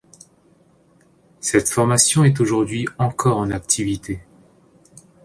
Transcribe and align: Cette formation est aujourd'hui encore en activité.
Cette 1.41 1.69
formation 1.69 2.23
est 2.23 2.41
aujourd'hui 2.41 2.87
encore 2.97 3.37
en 3.37 3.51
activité. 3.51 4.19